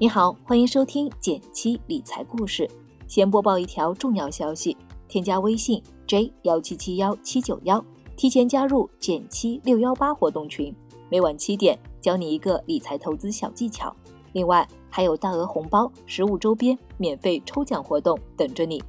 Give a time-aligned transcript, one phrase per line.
[0.00, 2.66] 你好，欢迎收听减七理财故事。
[3.06, 4.74] 先播报一条重要消息：
[5.06, 7.84] 添加微信 j 幺七七幺七九幺，
[8.16, 10.74] 提前加入减七六幺八活动群，
[11.10, 13.94] 每晚七点教你一个理财投资小技巧。
[14.32, 18.82] 另外还有大额红包、实物周边、免费抽奖活动等着你。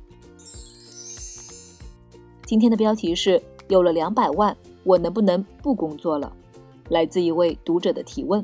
[2.46, 4.56] 今天的标题是：有了两百万，
[4.86, 6.32] 我能不能不工作了？
[6.88, 8.42] 来自一位读者的提问，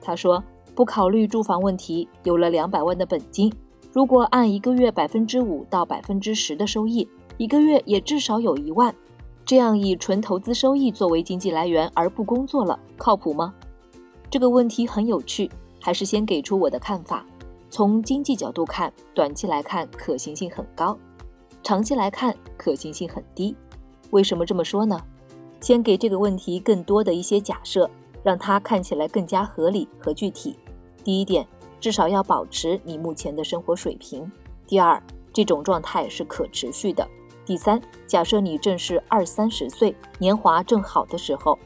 [0.00, 0.42] 他说。
[0.78, 3.52] 不考虑住房问题，有了两百万的本金，
[3.92, 8.94] 如果按一个月百分之五到百分之十的收益，一个月也至少有一万。
[9.44, 13.52] 这样以纯投资收益作为经济来源而不工作了，靠谱吗？
[14.30, 15.50] 这个问题很有趣，
[15.80, 17.26] 还是先给出我的看法。
[17.68, 20.96] 从经济角度看，短期来看可行性很高，
[21.64, 23.56] 长期来看可行性很低。
[24.10, 24.96] 为什么这么说呢？
[25.60, 27.90] 先给这个问题更多的一些假设，
[28.22, 30.54] 让它看起来更加合理和具体。
[31.08, 31.48] 第一点，
[31.80, 34.30] 至少要保持你目前的生活水平。
[34.66, 35.02] 第二，
[35.32, 37.08] 这种状态是可持续的。
[37.46, 41.58] 第三，假设你正是二三十岁，年华正好的时候，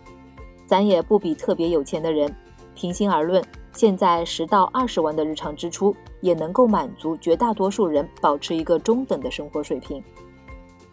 [0.65, 2.33] 咱也不比特别有钱的人。
[2.77, 10.01] 平心而论，现在十到二十万的日常支出也能够满足绝大多数人保持一个中等的生活水平。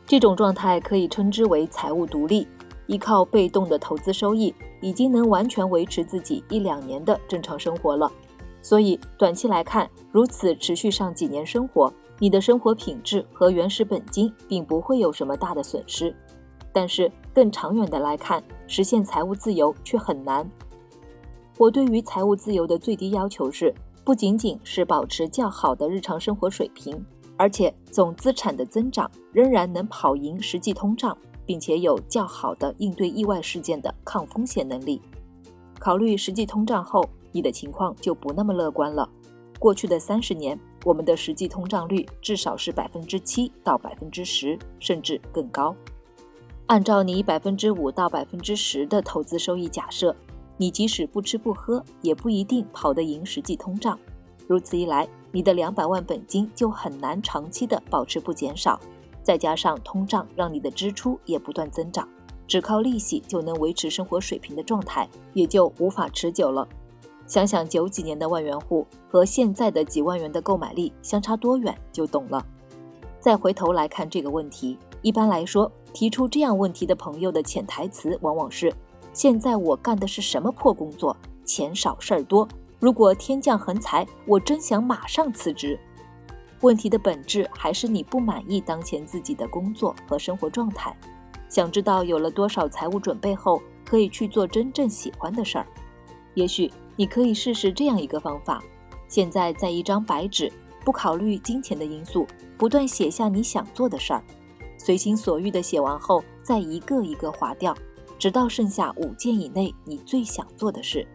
[0.08, 2.48] 这种状态可以称之为财务独立，
[2.88, 8.12] 依靠被动的投资收益，已经能完全维持自己一两年的正常生活了。
[8.62, 16.16] 所以，短期来看，如此持续上几年生活，你的生活品质和原始本金并不会有什么大的损失。
[16.72, 20.50] 但是，更长远的来看，实现财务自由却很难。
[21.58, 27.04] 我对于财务自由的最低要求是，不仅仅是保持较好的日常生活水平，
[27.38, 35.02] 而且总资产的增长仍然能跑赢实际通胀，并且有较好的应对意外事件的抗风险能力。
[35.80, 37.10] 考虑实际通胀后。
[37.32, 39.08] 你的情况就不那么乐观了。
[39.60, 45.76] 过去的三十年，我们的实际通胀率至少是百分之七到百分之十，甚至更高。
[46.66, 50.16] 按照你百分之五到百分之十的投资收益假设，
[50.58, 54.00] 你即使不吃不喝，也不一定跑得赢实际通胀。
[54.48, 58.80] 如此一来，你的两百万本金就很难长期的保持不减少。
[59.22, 62.10] 再加上通胀让你的支出也不断增长，
[62.50, 66.68] 只靠利息就能维持生活水平的状态，也就无法持久了。
[67.28, 72.44] 想想九几年的万元户和现在的几万元的购买力相差多远，就懂了。
[73.20, 78.74] 再回头来看这个问题，一般来说，提出这样问题的朋友的潜台词往往是：
[79.14, 81.16] 现在我干的是什么破工作，
[81.46, 82.48] 钱少事儿多。
[82.80, 85.80] 如果天降横财，我真想马上辞职。
[86.62, 90.98] 问题的本质还是你不满意当前自己的工作和生活状态，
[91.50, 95.68] 想知道有了多少财务准备后，可以去做真正喜欢的事儿。
[96.36, 96.72] 也许。
[97.00, 98.62] 你可以试试这样一个方法：
[99.08, 100.52] 现在在一张白纸，
[100.84, 102.28] 不考虑金钱的因素，
[102.58, 104.22] 不断写下你想做的事儿，
[104.78, 107.74] 随心所欲的写完后，再一个一个划掉，
[108.18, 111.08] 直到剩下五件以内你最想做的事。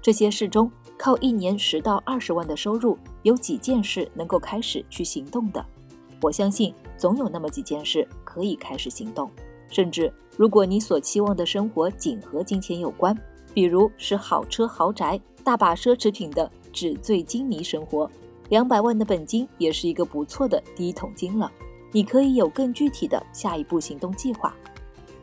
[0.00, 5.66] 这些事中，靠一年十到二十万的收入，有几件事能够开始去行动的？
[6.22, 9.28] 我相信总有那么几件事可以开始行动。
[9.68, 13.16] 甚至，如果你所期望的生活仅和金钱有关，
[13.52, 18.10] 比如是好车豪宅、大把奢侈品的纸醉金迷生活，
[18.48, 21.50] 两百万的本金也是一个不错的第一桶金了。
[21.92, 24.54] 你可以有更具体的下一步行动计划。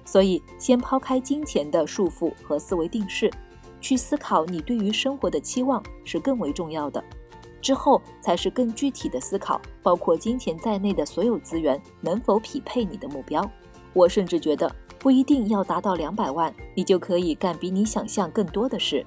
[0.05, 3.31] 所以，先抛开金钱的束缚和思维定式，
[3.79, 7.03] 去思考你对于生活的期望是更为重要的。
[7.61, 13.49] 之后才是更具体的思考，包括金钱在内的所有资源能否匹配你的目标。
[13.93, 14.73] 我甚至觉得。
[15.01, 19.03] 不一定要达到两百万，你就可以干比你想象更多的事。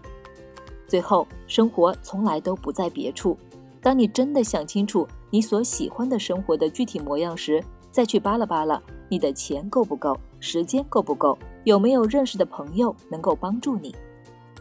[0.89, 3.39] 最后，生活从来都不在别处。
[3.81, 7.63] 当你真的想清楚你所喜欢的生活的具体模样时，
[7.93, 13.95] 再去扒拉扒拉，你的钱够不够，时间够不够，有没有认识的朋友能够帮助你？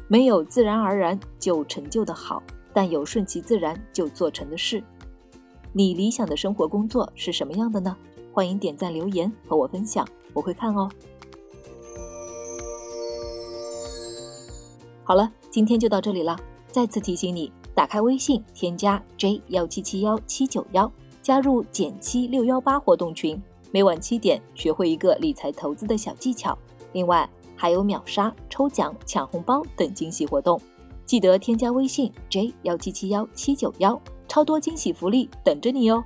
[0.07, 4.83] 没有自然而然就成就的好，但有顺其自然就做成的事。
[5.71, 7.97] 你理想的生活工作是什么样的呢？
[8.33, 10.03] 欢迎点赞留言和我分享，
[10.33, 10.89] 我会看哦。
[15.03, 16.35] 好了，今天就到这里了。
[16.71, 20.91] 再次提醒你，打开微信，添加 j 幺七七幺七九幺，
[21.21, 23.39] 加入减七六幺八活动群，
[23.69, 26.57] 每晚七点学会一个理财投资的小技巧。
[26.91, 30.59] 另外还有秒杀、抽奖、抢红包等惊喜活动，
[31.05, 36.03] 记得添加微信 j 幺七七幺七九幺，超多惊喜福利等着你哟。